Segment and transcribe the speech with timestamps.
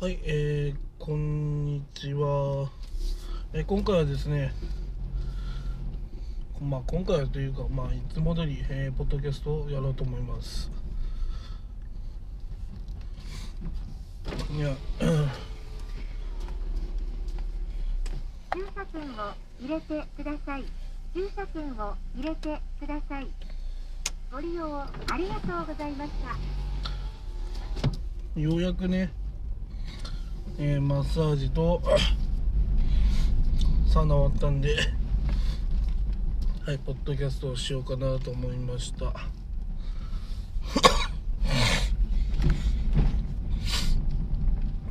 [0.00, 2.70] はい、えー、こんにちは。
[3.52, 4.50] えー今回はですね、
[6.58, 10.70] まあ今回はというか、まあいつも通り、えーポッドキャストをやろうと思います。
[14.56, 14.74] いや、
[18.54, 20.64] 駐車券を入れてください。
[21.12, 23.26] 駐車券を入れてください。
[24.32, 26.10] ご利用ありがとうございまし
[28.34, 28.40] た。
[28.40, 29.12] ようやくね、
[30.62, 31.80] えーマッサージと
[33.88, 34.76] サウナ終わったんで、
[36.66, 39.06] はい、ポッドキャストをしようかなと思いました。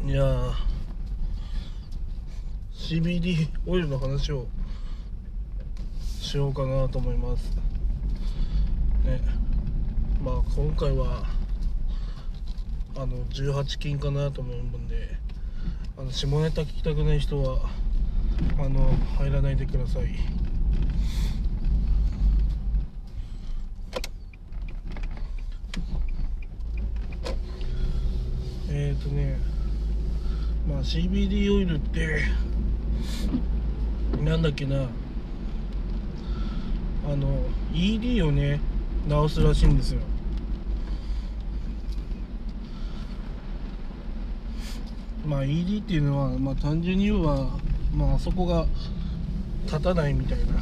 [0.07, 0.53] いやー
[2.73, 4.47] CBD オイルの話を
[6.19, 7.55] しようかなと思います
[9.05, 9.21] ね
[10.23, 11.27] まあ今回は
[12.95, 15.28] あの18金かなと思うんで
[15.99, 17.59] あの下ネタ聞きたくない人は
[18.57, 20.15] あの入らないでください。
[28.69, 29.37] えっ、ー、とね
[30.69, 32.23] まあ CBD オイルって
[34.23, 34.87] なんだっけな。
[37.09, 37.41] あの
[37.73, 38.61] ED をね
[39.09, 39.99] 治すらしいんですよ。
[45.25, 47.49] まあ ED っていうのは、まあ、単純に言えば、
[47.95, 48.65] まああそこが
[49.65, 50.53] 立たないみたいな、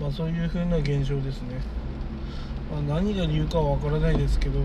[0.00, 1.60] まあ、そういう風な現象ですね、
[2.70, 4.60] まあ、何が理由かはわからないですけど、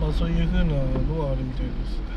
[0.00, 2.08] まあ、そういう風なのはあるみたいです。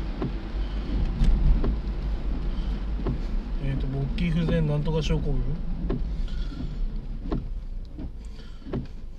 [3.64, 5.42] えっ、と勃起不全なんとか症候群。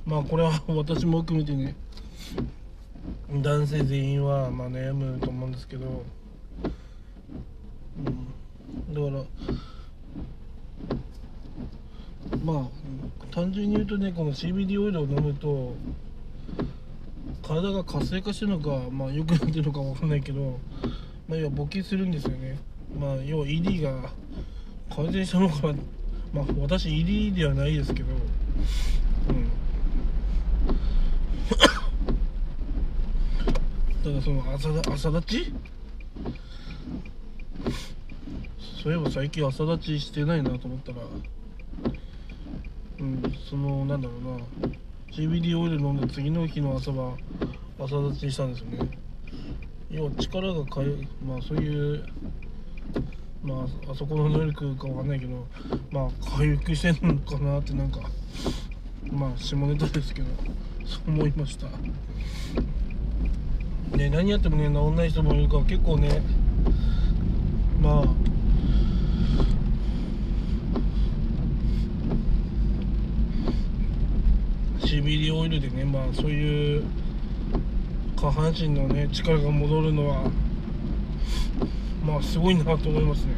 [0.06, 1.76] まあこれは 私も含めてね
[3.42, 6.04] 男性全員はまあ悩むと思うんですけど、
[7.98, 9.24] うん、だから
[12.44, 15.74] まあ単純に言うとねこの CBD オイルを飲むと
[17.42, 20.60] 体が活性化してるのかまあ良くなってるのかわかんないけど、
[21.28, 22.58] まあ、要は勃起するんですよね。
[22.98, 24.12] まあ要は ED が
[24.96, 25.74] 改善したのか
[26.32, 28.10] まあ私 ED ではないですけど
[34.03, 35.53] ただその朝朝立ち？
[38.84, 40.97] そういえば最近朝立ちしてないなと思ったら
[43.00, 44.78] うんそのなんだろうな。
[45.14, 47.16] CBD オイル飲んだ次の日の朝は
[47.80, 48.90] 朝立ちしたんですよね。
[49.90, 52.03] 要は力がかゆまあそういう
[53.41, 55.47] まああそこの能力かわかんないけど
[55.91, 58.02] まあ回復してんのかなってなんか
[59.12, 60.28] まあ下ネタですけど
[60.85, 61.68] そう思いました。
[64.03, 66.22] ね、何やってもね治んない人もいるから結構ね
[67.81, 68.06] まあ。
[74.86, 76.84] シビリオイルでねまあそういう
[78.18, 80.30] 下半身のね力が戻るのは
[82.06, 83.34] まあすごいなと思いますね。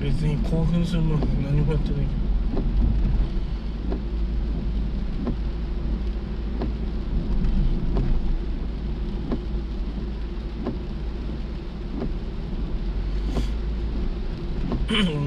[0.00, 2.97] 別に興奮するの何もやってないけど。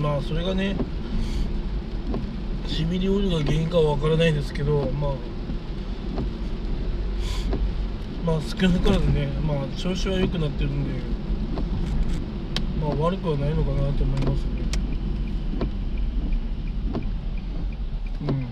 [0.01, 0.75] まあそれがね
[2.67, 5.11] しびりオイルが原因かはわからないですけどまあ
[8.25, 10.99] まあ少なからずねまあ調子は良くなってるんで
[12.81, 14.61] まあ悪くはないのかなと思いますね
[18.21, 18.47] うん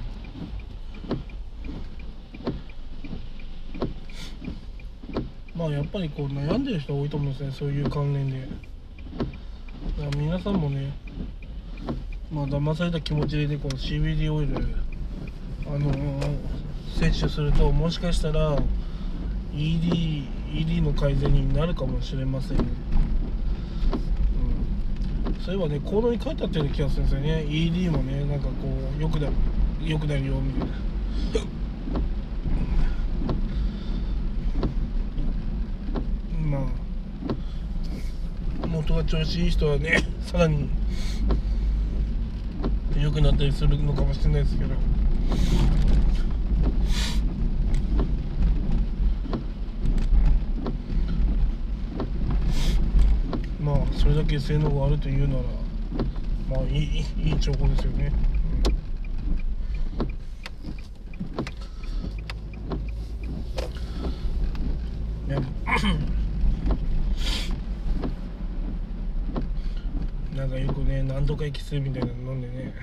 [5.56, 8.69] まあやっぱりこう悩んでる人多いと思うんですねそういう関連で。
[10.10, 10.92] だから皆さんもね
[12.32, 14.56] まあ騙された気持ちでこの CBD オイル
[15.68, 16.60] あのー
[17.00, 18.58] 摂取するともしかしたら
[19.54, 22.66] ED, ED の改善になるかもしれません、うん、
[25.46, 27.46] そういえばね行動に書いてあったような気がするんですよね。
[27.48, 28.54] ED もねなんかこ
[28.98, 29.34] うよくなる
[29.90, 31.59] よくなるよみたいな。
[38.82, 40.70] 元が調子いい人はねさらに
[42.98, 44.76] 良くなったりするのかもしれないですけど。
[53.62, 55.42] まあそれだけ性能があるというなら
[56.50, 58.12] まあいいいい兆候ですよね。
[65.84, 66.19] うん、
[70.50, 72.74] かよくね何とかエキスみたいなの飲んでね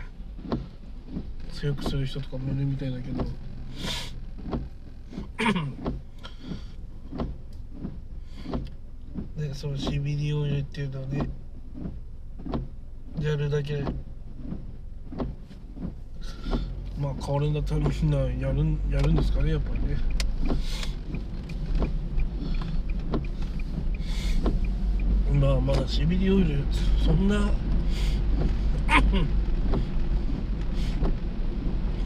[1.53, 3.25] 強くする人とかもいるみたいだけど。
[9.37, 11.29] で その CBD オイルっていうのはね
[13.21, 13.83] やるだけ。
[16.99, 19.97] まあ変わるんだったらみんなやるやるんですかねやっぱりね。
[25.41, 26.65] まあまだ CBD オイル
[27.05, 27.51] そんな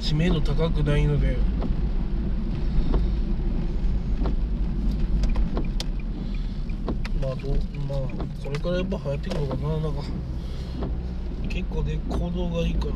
[0.01, 1.37] 知名度高くないので。
[7.23, 7.99] まあどまあ
[8.43, 10.03] これからやっぱ流行ってくるのかななんか。
[11.49, 12.93] 結構ね行動がいいから。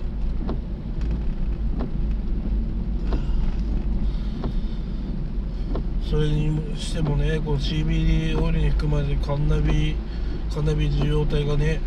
[6.10, 9.96] それにしてもねこの CBD オイルに含まれるカンナビ
[10.54, 11.80] カナビ受容体がね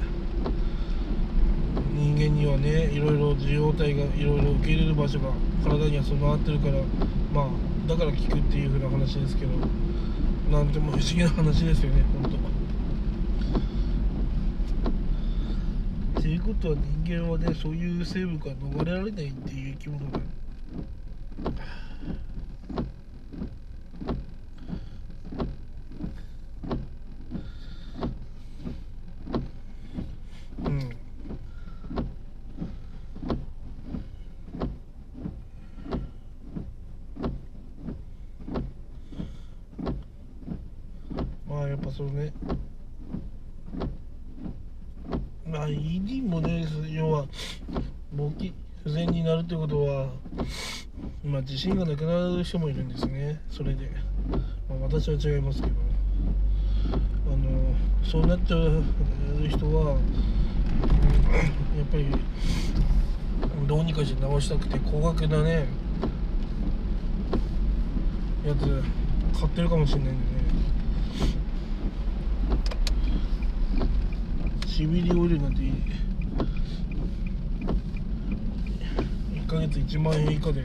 [1.93, 5.31] 人間にはねいろいろ受容体がいろいろ受け入れる場所が
[5.63, 6.73] 体には備わってるから
[7.33, 9.51] まあだから効くっていう風な話ですけど
[10.51, 12.37] なんても不思議な話ですよね本当。
[16.19, 16.75] っていうことは
[17.05, 20.19] 人間はねそういう生物から逃れられないっていう生き物だ
[30.65, 30.97] うん
[41.47, 42.33] まあやっぱそのね
[45.49, 47.25] まあ ED もね要は
[48.13, 48.53] 勃起
[48.83, 50.09] 不全になるってことは
[51.23, 53.41] まあ自信がなくなる人もいるんですね。
[53.49, 53.89] それで、
[54.69, 55.73] まあ、私は違いますけど。
[57.27, 58.83] あのそうなっちゃう
[59.49, 59.97] 人はや
[61.83, 62.07] っぱり
[63.67, 65.67] どうにかして直したくて高額なね
[68.45, 68.83] やつ
[69.37, 70.36] 買ってるかもしれないんでね。
[74.77, 75.61] CBD オイルなんて
[79.33, 80.61] 1ヶ月1万円以下で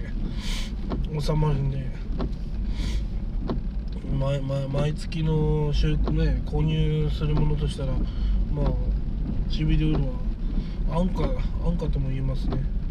[1.18, 1.90] 収まるんで
[4.12, 7.92] 毎毎毎月の収ね購入するものとしたら
[8.54, 8.66] まあ
[9.48, 11.22] シビリオイルは安価
[11.66, 12.81] 安価とも言えますね。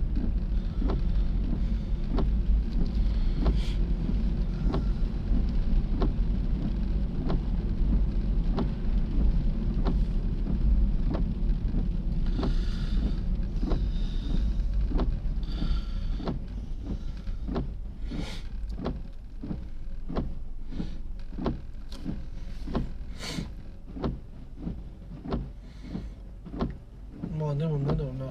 [27.41, 28.25] まあでもなんだろうな。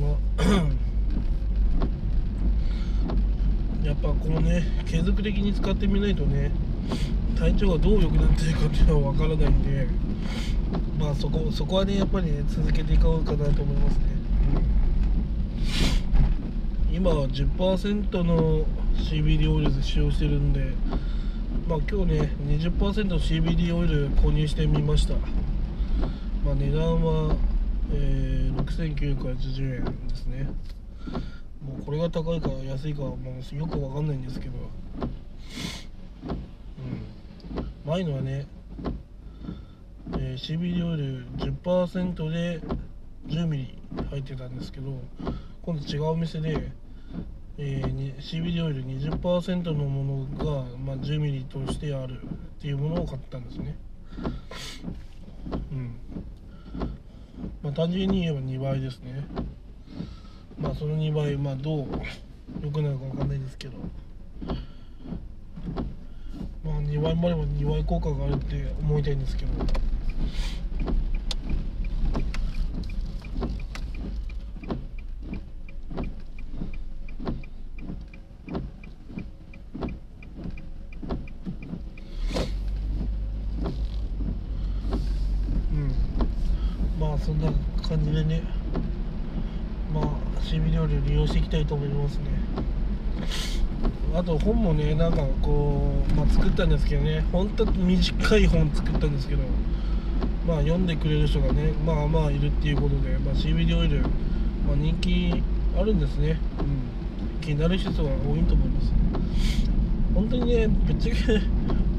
[0.00, 0.44] まあ
[3.86, 6.50] やっぱこのね継続的に使ってみないとね
[7.38, 9.88] 体調がどう良くなってるかっていうのは分からないんで
[10.98, 14.04] まあそこそこはねやっぱりね続けていこうかなと思いますね、
[14.58, 14.74] うん
[16.94, 20.74] 今は10%の CBD オイルで使用してるんで
[21.68, 25.14] まあ今日ね 20%CBD オイル購入してみました。
[26.44, 27.36] まあ値段は、
[27.92, 30.48] えー、6980円ですね。
[31.64, 33.18] もうこれが高いか安いかも
[33.52, 34.54] うよくわかんないんですけど。
[37.56, 37.90] うん。
[37.90, 38.46] 前のはね、
[40.18, 42.60] えー CBD オイル10%で
[43.28, 45.00] 10ml 入ってたんですけど
[45.62, 46.70] 今度違うお店で
[47.56, 53.76] えーに CBD オイル20%のものが、まあ、10ミリとしてあるっていうものを買ったんですね。
[55.72, 55.94] うん。
[57.62, 59.24] まあ単純に言えば2倍ですね。
[60.58, 61.86] まあその2倍まあどう
[62.62, 63.78] 良くなるかわかんないですけど。
[66.64, 69.52] まあ2倍もあれば2倍効果があるって思いたいんですけど
[85.72, 85.92] うん
[86.98, 87.50] まあそんな
[87.88, 88.42] 感じでね
[89.94, 90.04] まあ
[90.40, 92.24] CB 料理を利用していきたいと思いますね。
[94.14, 99.42] あと本もねなんかこう、まあ、作ったんですけどね本当短い本作ったんですけど
[100.46, 104.02] まあ読んでくれる人がねまあまあいるっていうことで、まあ、CBD オイル、
[104.66, 105.42] まあ、人気
[105.76, 108.04] あるんですね、うん、気になる人が多
[108.36, 108.92] いと思います。
[110.14, 111.40] 本当にねぶっちゃけ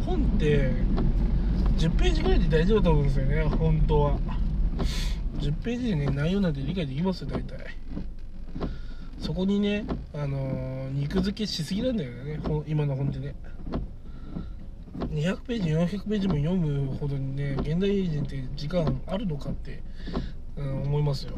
[0.05, 0.71] 本って
[1.77, 4.17] 10ページぐらいで大丈夫だと思うんですよね本当は。
[5.39, 7.75] 10ページでね内容なんて理解できますよ大体。
[9.19, 12.39] そこにねあのー肉付けしすぎなんだよね。
[12.67, 13.35] 今の本ってね。
[14.99, 19.81] 200ページ400ページも読むほどにね現代人って時間あるのかって、
[20.55, 21.33] うん、思いますよ。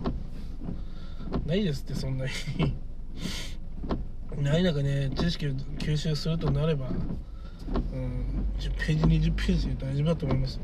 [1.45, 2.31] ないですってそんなに。
[4.43, 6.95] ない中ね知識を吸収するとなれば、うん、
[8.59, 10.63] 10ページ20ページで大丈夫だと思いますね。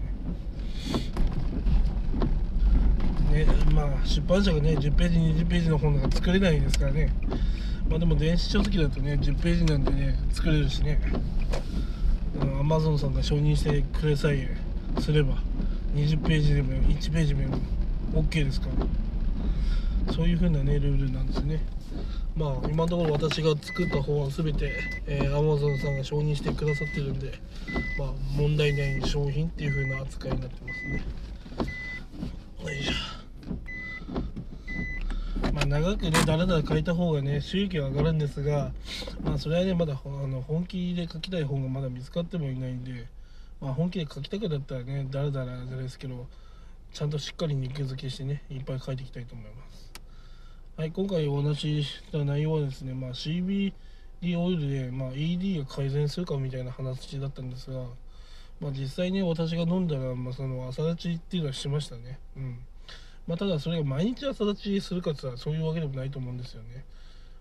[3.33, 7.13] ねまあ出版社がね10ページ20ページの本なんか作れないですからね。
[7.89, 11.01] まあでも電子書籍だとね10ページなんでね作れるしね。
[12.39, 14.55] アマゾンさんが承認してくれさえ
[14.99, 15.35] すれば
[15.95, 17.57] 20ページでも1ページでも
[18.13, 20.13] OK ですから。
[20.13, 21.61] そういう風なねルールなんですね。
[22.35, 24.71] まあ今のところ私が作った本は全て、
[25.07, 27.31] えー、Amazon さんが承認してくださってるんで
[27.99, 31.03] まあ問題ない商品っていう風な扱いになってますね。
[32.63, 33.12] よいしょ。
[35.65, 38.71] 長くねだらだら書いた方がね収益は上がるんですが
[39.23, 43.07] まあそれはねまだあの本気で書きたい本がまだ見つかってもいないんで
[43.61, 46.27] まあ本気で書きたくなったらねだらだらじゃないですけど
[46.93, 49.91] ちゃんとしっかり肉付けしてねいっぱい書いていきたいと思います。
[50.75, 53.73] はい今回お話しした内容はですねまあ CBD
[54.37, 57.83] オイルで、まあ、ED が改善するかみたいな話だったんですが
[58.59, 62.19] まあ実際ね私が飲んだら、まあ、その朝立ちっていうのはしましたね。
[62.35, 62.59] うん。
[63.27, 66.83] まあ、ただそれが毎日朝立ちするかって言ったらそういうわけでもないと思うんですよね。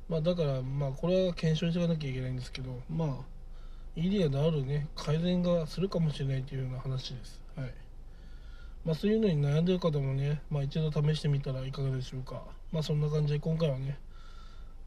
[0.09, 3.09] まあ、だからまあこれは検証していかなきゃいけないんですけどまあ
[3.97, 7.41] ED が治るね改善がするかもしれないというような話です。
[7.57, 7.73] はい
[8.85, 12.43] まあ、そういうのに悩んでる方もね、まあ、一度試してみたらいかがでしょうか。
[12.73, 13.99] まあそんな感じで今回はね、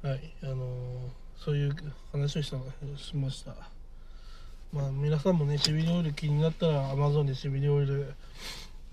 [0.02, 1.75] はいあのー、そういう
[2.12, 2.58] 話をした
[2.98, 3.56] しました。
[4.74, 8.14] まあ皆さんもね、シビリオイル気になったら Amazon でシビリオイル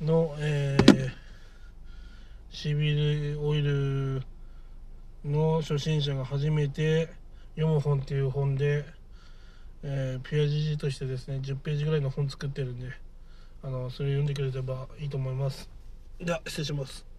[0.01, 1.22] の、えー
[2.53, 4.23] シビルオイル
[5.25, 7.09] の初心者が初めて
[7.57, 8.85] 読む本っていう本で、
[9.83, 12.91] えー、ピュアジジとしてですね10ページぐらいの本作ってるんで
[13.63, 15.71] あのそれ読んでくれればいいと思います。
[16.21, 17.12] では失礼します。